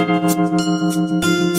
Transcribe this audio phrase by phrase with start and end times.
[0.00, 1.49] Thank you.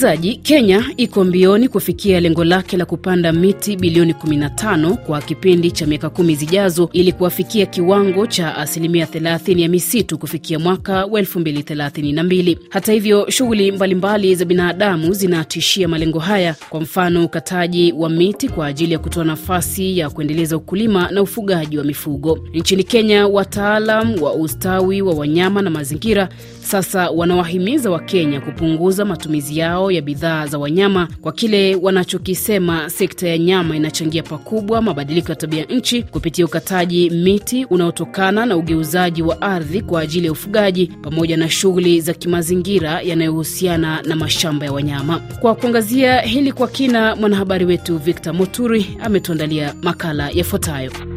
[0.00, 5.86] Msikilizaji, Kenya iko mbioni kufikia lengo lake la kupanda miti bilioni 15 kwa kipindi cha
[5.86, 12.56] miaka kumi zijazo ili kuwafikia kiwango cha asilimia 30 ya misitu kufikia mwaka wa 2032.
[12.70, 18.66] Hata hivyo, shughuli mbalimbali za binadamu zinatishia malengo haya, kwa mfano ukataji wa miti kwa
[18.66, 22.38] ajili ya kutoa nafasi ya kuendeleza ukulima na ufugaji wa mifugo.
[22.54, 26.28] Nchini Kenya, wataalam wa ustawi wa wanyama na mazingira
[26.62, 33.38] sasa wanawahimiza Wakenya kupunguza matumizi yao ya bidhaa za wanyama kwa kile wanachokisema sekta ya
[33.38, 39.80] nyama inachangia pakubwa mabadiliko ya tabia nchi kupitia ukataji miti unaotokana na ugeuzaji wa ardhi
[39.82, 45.18] kwa ajili ya ufugaji pamoja na shughuli za kimazingira yanayohusiana na mashamba ya wanyama.
[45.18, 51.09] Kwa kuangazia hili kwa kina, mwanahabari wetu Victor Moturi ametuandalia makala yafuatayo.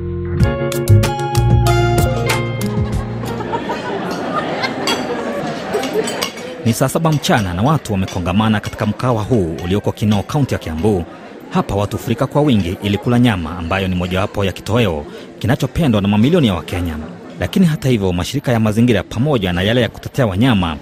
[6.65, 11.03] Ni saa saba mchana na watu wamekongamana katika mkawa huu ulioko Kinoo, kaunti ya Kiambu.
[11.49, 15.05] Hapa watu hufurika kwa wingi ili kula nyama ambayo ni mojawapo ya kitoweo
[15.39, 16.97] kinachopendwa na mamilioni ya Wakenya.
[17.39, 20.77] Lakini hata hivyo, mashirika ya mazingira pamoja na yale ya kutetea wanyama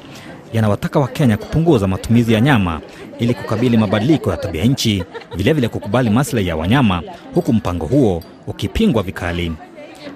[0.53, 2.81] yanawataka Wakenya kupunguza matumizi ya nyama
[3.19, 5.03] ili kukabili mabadiliko ya tabia nchi,
[5.35, 7.03] vilevile kukubali maslahi ya wanyama,
[7.35, 9.51] huku mpango huo ukipingwa vikali.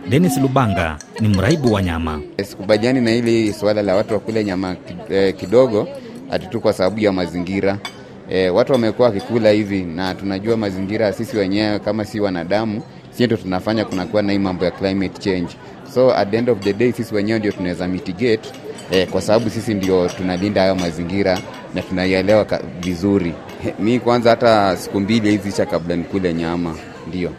[0.10, 2.22] Denis Lubanga ni mraibu wa nyama.
[2.44, 4.76] Sikubaliani na hili suala la watu wakule nyama
[5.38, 5.88] kidogo
[6.30, 7.78] hatitu kwa sababu ya mazingira.
[8.30, 12.82] E, watu wamekuwa wakikula hivi na tunajua mazingira, sisi wenyewe kama si wanadamu,
[13.12, 15.48] si ndio tunafanya kunakuwa na hii mambo ya climate change.
[15.94, 18.50] So at the end of the day sisi wenyewe ndio tunaweza mitigate
[18.92, 21.40] e, kwa sababu sisi ndio tunalinda hayo mazingira
[21.76, 22.46] na tunaielewa
[22.82, 23.34] vizuri.
[23.80, 26.76] Mi kwanza hata siku mbili hizi cha kabla nikule nyama
[27.08, 27.32] ndio.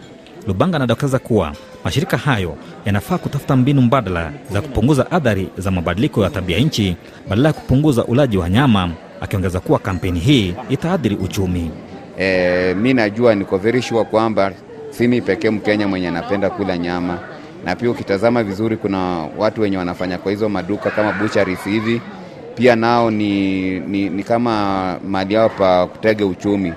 [0.47, 1.53] Lubanga anadokeza kuwa
[1.87, 6.97] mashirika hayo yanafaa kutafuta mbinu mbadala za kupunguza athari za mabadiliko ya tabia nchi
[7.29, 11.71] badala ya kupunguza ulaji wa nyama, akiongeza kuwa kampeni hii itaathiri uchumi.
[12.19, 13.61] E, mi najua niko
[14.11, 14.53] kwamba
[14.91, 17.19] si pekee Mkenya mwenye anapenda kula nyama,
[17.65, 18.99] na pia ukitazama vizuri, kuna
[19.39, 22.01] watu wenye wanafanya kwa hizo maduka kama butcheries hivi,
[22.55, 26.73] pia nao ni, ni, ni kama mali yao pa kutega uchumi.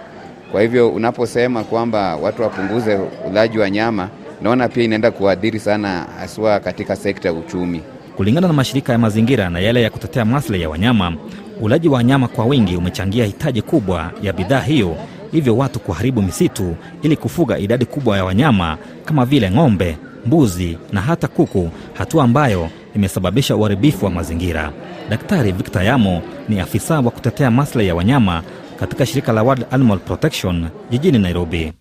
[0.52, 3.00] Kwa hivyo unaposema kwamba watu wapunguze
[3.30, 4.10] ulaji wa nyama,
[4.42, 7.82] naona pia inaenda kuadhiri sana haswa katika sekta ya uchumi.
[8.18, 11.14] Kulingana na mashirika ya mazingira na yale ya kutetea maslahi ya wanyama,
[11.62, 14.96] ulaji wa wanyama kwa wingi umechangia hitaji kubwa ya bidhaa hiyo,
[15.32, 21.02] hivyo watu kuharibu misitu ili kufuga idadi kubwa ya wanyama kama vile ng'ombe, mbuzi na
[21.02, 24.72] hata kuku, hatua ambayo imesababisha uharibifu wa mazingira.
[25.10, 28.44] Daktari Victor Yamo ni afisa wa kutetea maslahi ya wanyama
[28.80, 31.74] katika shirika la World Animal Protection jijini Nairobi.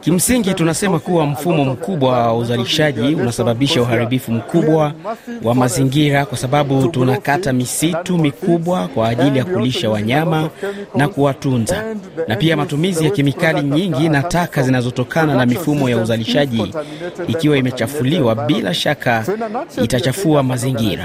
[0.00, 4.92] Kimsingi tunasema kuwa mfumo mkubwa wa uzalishaji unasababisha uharibifu mkubwa
[5.44, 10.50] wa mazingira, kwa sababu tunakata misitu mikubwa kwa ajili ya kulisha wanyama
[10.94, 11.84] na kuwatunza,
[12.28, 16.72] na pia matumizi ya kemikali nyingi na taka zinazotokana na mifumo ya uzalishaji,
[17.28, 19.24] ikiwa imechafuliwa, bila shaka
[19.82, 21.04] itachafua mazingira.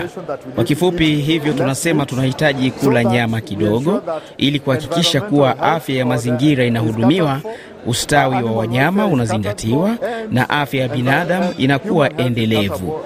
[0.55, 4.01] Kwa kifupi, hivyo tunasema tunahitaji kula nyama kidogo
[4.37, 7.41] ili kuhakikisha kuwa afya ya mazingira inahudumiwa
[7.87, 9.97] ustawi wa wanyama unazingatiwa
[10.31, 12.99] na afya ya binadamu inakuwa endelevu.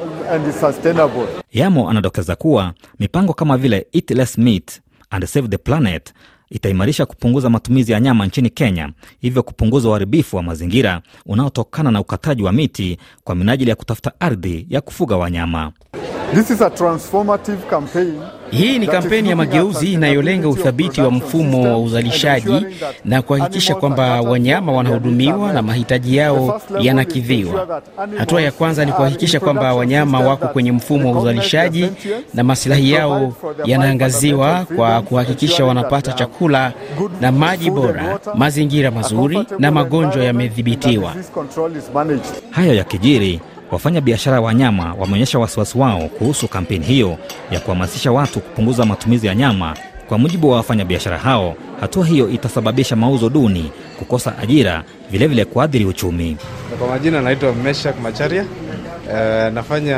[1.51, 6.13] Yamo anadokeza kuwa mipango kama vile Eat Less Meat and Save the Planet
[6.49, 8.89] itaimarisha kupunguza matumizi ya nyama nchini Kenya,
[9.19, 14.67] hivyo kupunguza uharibifu wa mazingira unaotokana na ukataji wa miti kwa minajili ya kutafuta ardhi
[14.69, 15.71] ya kufuga wanyama.
[16.33, 18.19] This is a transformative campaign.
[18.57, 22.65] Hii ni kampeni ya mageuzi inayolenga uthabiti wa mfumo wa uzalishaji
[23.05, 27.81] na kuhakikisha kwamba wanyama wanahudumiwa na mahitaji yao yanakidhiwa.
[28.17, 31.89] Hatua ya kwanza ni kuhakikisha kwamba wanyama wako kwenye mfumo wa uzalishaji
[32.33, 33.33] na masilahi yao
[33.65, 36.73] yanaangaziwa kwa kuhakikisha wanapata chakula
[37.21, 41.13] na maji bora, mazingira mazuri na magonjwa yamedhibitiwa.
[42.51, 43.39] Hayo yakijiri
[43.73, 47.17] Wafanya biashara wa nyama wameonyesha wasiwasi wao kuhusu kampeni hiyo
[47.51, 49.77] ya kuhamasisha watu kupunguza matumizi ya nyama.
[50.07, 56.37] Kwa mujibu wa wafanyabiashara hao, hatua hiyo itasababisha mauzo duni, kukosa ajira, vilevile kuathiri uchumi.
[56.79, 58.45] Kwa majina naitwa Meshak Macharia.
[59.15, 59.97] E, nafanya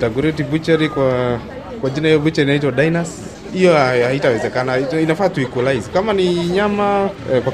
[0.00, 1.38] Tagureti Butchery kwa,
[1.80, 3.20] kwa jina hiyo butchery inaitwa Dinas.
[3.54, 5.90] Hiyo haitawezekana, inafaa tu equalize.
[5.92, 7.52] Kama ni nyama e, kwa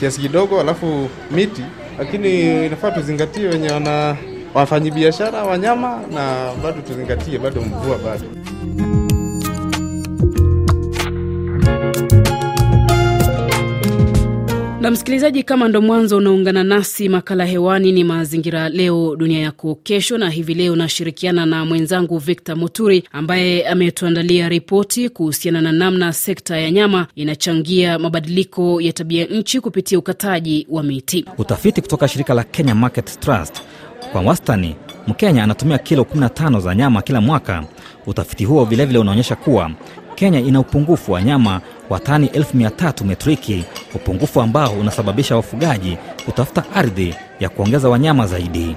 [0.00, 1.62] kiasi kidogo, alafu miti,
[1.98, 4.16] lakini inafaa tuzingatie wenye wana
[4.56, 8.24] wafanyi biashara wanyama na bado tuzingatie bado mvua bado
[14.80, 20.18] na msikilizaji, kama ndo mwanzo unaungana nasi, makala hewani ni Mazingira Leo Dunia Yako Kesho,
[20.18, 26.58] na hivi leo nashirikiana na mwenzangu Victor Moturi ambaye ametuandalia ripoti kuhusiana na namna sekta
[26.58, 31.24] ya nyama inachangia mabadiliko ya tabia nchi kupitia ukataji wa miti.
[31.38, 33.62] Utafiti kutoka shirika la Kenya Market Trust,
[34.12, 34.76] kwa wastani
[35.06, 37.62] Mkenya anatumia kilo 15 za nyama kila mwaka.
[38.06, 39.70] Utafiti huo vilevile unaonyesha kuwa
[40.14, 41.60] Kenya ina upungufu wa nyama
[41.90, 43.64] wa tani 1300 metriki,
[43.94, 48.76] upungufu ambao unasababisha wafugaji kutafuta ardhi ya kuongeza wanyama zaidi.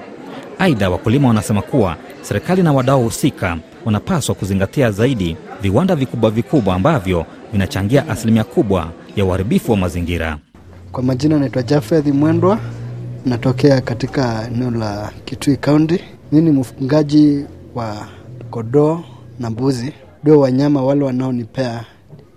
[0.59, 7.25] Aidha, wakulima wanasema kuwa serikali na wadau husika wanapaswa kuzingatia zaidi viwanda vikubwa vikubwa ambavyo
[7.51, 10.37] vinachangia asilimia kubwa ya uharibifu wa mazingira.
[10.91, 12.59] Kwa majina anaitwa Jafeth Mwendwa,
[13.25, 15.99] natokea katika eneo la Kitui County.
[16.31, 17.45] Mi ni mfungaji
[17.75, 18.07] wa
[18.51, 18.99] kodoo
[19.39, 19.93] na mbuzi,
[20.23, 21.85] ndio wanyama wale wanaonipea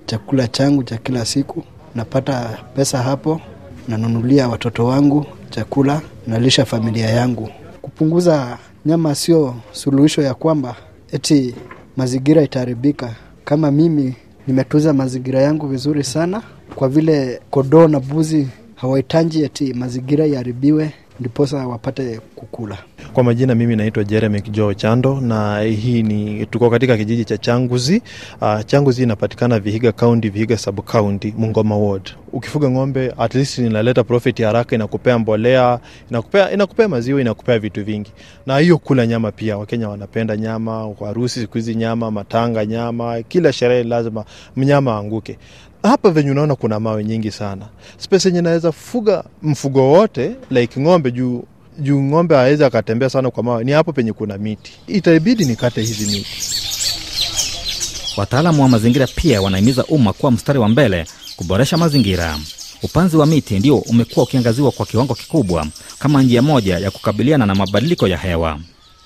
[0.07, 1.63] chakula changu cha kila siku.
[1.95, 3.41] Napata pesa hapo,
[3.89, 7.49] nanunulia watoto wangu chakula, nalisha familia yangu.
[7.83, 10.77] Kupunguza nyama sio suluhisho ya kwamba
[11.13, 11.55] eti
[11.97, 13.15] mazingira itaharibika.
[13.45, 14.15] Kama mimi
[14.47, 16.43] nimetunza mazingira yangu vizuri sana,
[16.75, 18.49] kwa vile kodoo na mbuzi
[18.83, 22.79] hawahitaji ati mazingira yaharibiwe ndiposa wapate kukula.
[23.13, 28.03] Kwa majina mimi naitwa Jeremy Kijo Chando na hii ni tuko katika kijiji cha Changuzi.
[28.41, 30.81] Uh, Changuzi inapatikana Vihiga County, Vihiga sub
[31.39, 32.11] Mungoma ward.
[32.33, 35.79] Ukifuga ng'ombe at least inaleta profit haraka, inakupea mbolea,
[36.11, 38.13] inakupea, inakupea maziwa, inakupea vitu vingi,
[38.47, 39.59] na hiyo kula nyama pia.
[39.59, 44.25] Wakenya wanapenda nyama, harusi siku hizi nyama, matanga nyama, kila sherehe lazima
[44.57, 45.39] mnyama anguke
[45.83, 47.67] hapa venye unaona kuna mawe nyingi sana.
[47.99, 51.45] Space yenye naweza fuga mfugo wote like ng'ombe juu
[51.79, 56.07] juu ng'ombe awezi akatembea sana kwa mawe, ni hapo penye kuna miti, itabidi nikate hizi
[56.17, 56.43] miti.
[58.17, 61.07] Wataalamu wa mazingira pia wanahimiza umma kuwa mstari wa mbele
[61.37, 62.39] kuboresha mazingira.
[62.83, 65.67] Upanzi wa miti ndio umekuwa ukiangaziwa kwa kiwango kikubwa
[65.99, 68.59] kama njia moja ya kukabiliana na mabadiliko ya hewa.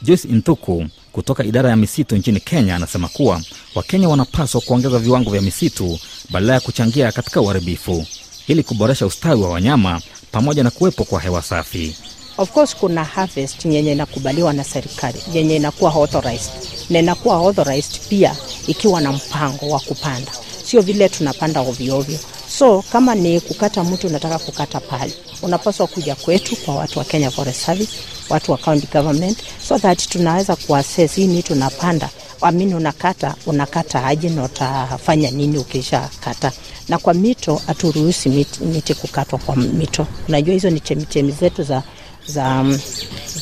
[0.02, 0.86] Joyce Inthuku
[1.16, 3.40] kutoka idara ya misitu nchini Kenya anasema kuwa
[3.74, 5.98] Wakenya wanapaswa kuongeza viwango vya misitu
[6.30, 8.06] badala ya kuchangia katika uharibifu
[8.46, 10.00] ili kuboresha ustawi wa wanyama
[10.32, 11.96] pamoja na kuwepo kwa hewa safi.
[12.38, 16.52] Of course kuna harvest yenye inakubaliwa na serikali yenye inakuwa authorized
[16.90, 18.36] na inakuwa authorized pia
[18.66, 20.32] ikiwa na mpango wa kupanda,
[20.64, 22.18] sio vile tunapanda ovyoovyo ovyo.
[22.58, 25.12] So kama ni kukata mtu unataka kukata pale,
[25.42, 27.92] unapaswa kuja kwetu kwa watu wa Kenya Forest Service,
[28.28, 29.38] watu wa county government,
[29.68, 32.10] so that tunaweza kuassess hii miti unapanda
[32.40, 36.52] amini unakata unakata aje na utafanya nini ukisha kata.
[36.88, 40.06] Na kwa mito haturuhusi miti, miti kukatwa kwa mito.
[40.28, 41.82] Unajua hizo ni chemichemi zetu za,
[42.26, 42.64] za,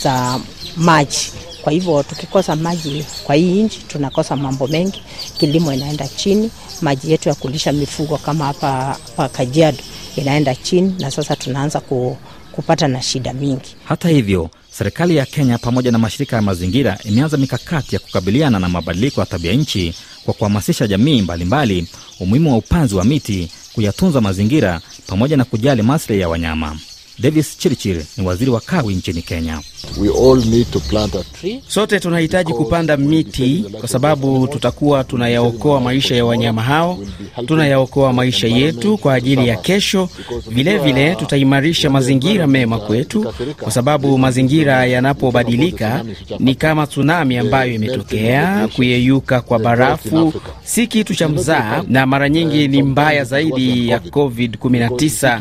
[0.02, 0.40] za
[0.76, 1.32] maji.
[1.62, 5.02] Kwa hivyo tukikosa maji kwa hii nchi tunakosa mambo mengi,
[5.38, 6.50] kilimo inaenda chini,
[6.82, 9.78] maji yetu ya kulisha mifugo kama hapa hapa Kajiado
[10.16, 12.16] inaenda chini, na sasa tunaanza ku,
[12.52, 13.76] kupata na shida mingi.
[13.84, 18.68] Hata hivyo, serikali ya Kenya pamoja na mashirika ya mazingira imeanza mikakati ya kukabiliana na
[18.68, 19.94] mabadiliko ya tabia nchi
[20.24, 21.88] kwa kuhamasisha jamii mbalimbali
[22.20, 26.76] umuhimu wa upanzi wa miti, kuyatunza mazingira pamoja na kujali maslahi ya wanyama.
[27.18, 29.60] Davis Chirchir ni waziri wa kawi nchini Kenya.
[30.00, 31.62] We all need to plant a tree.
[31.68, 36.98] Sote tunahitaji kupanda miti kwa sababu tutakuwa tunayaokoa maisha ya wanyama hao,
[37.46, 40.08] tunayaokoa maisha yetu kwa ajili ya kesho.
[40.48, 46.04] Vilevile vile, tutaimarisha mazingira mema kwetu, kwa sababu mazingira yanapobadilika
[46.38, 48.68] ni kama tsunami ambayo imetokea.
[48.76, 50.32] Kuyeyuka kwa barafu
[50.64, 55.40] si kitu cha mzaa, na mara nyingi ni mbaya zaidi ya COVID-19.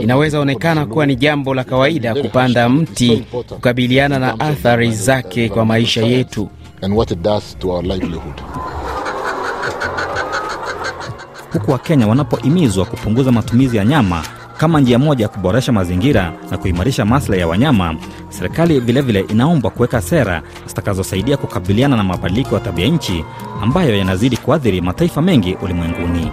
[0.00, 6.02] Inaweza onekana kuwa ni jambo la kawaida kupanda mti kukabiliana na athari zake kwa maisha
[6.02, 6.48] yetu.
[6.82, 8.40] And what it does to our livelihood.
[11.52, 14.22] Huku Wakenya wanapohimizwa kupunguza matumizi ya nyama
[14.56, 17.96] kama njia moja ya kuboresha mazingira na kuimarisha maslahi ya wanyama,
[18.28, 23.24] serikali vilevile inaombwa kuweka sera zitakazosaidia kukabiliana na mabadiliko ya tabia nchi
[23.62, 26.30] ambayo yanazidi kuathiri mataifa mengi ulimwenguni.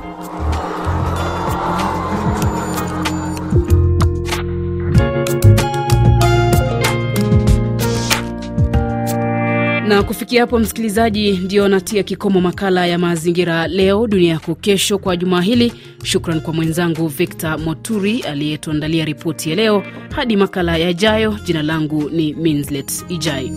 [9.92, 15.18] Na kufikia hapo msikilizaji, ndio natia kikomo makala ya mazingira leo dunia yako kesho kwa
[15.18, 15.74] jumaa hili.
[16.04, 19.84] Shukran kwa mwenzangu Victor Moturi aliyetuandalia ripoti ya leo.
[20.16, 23.52] Hadi makala yajayo, jina langu ni Minslet Ijai.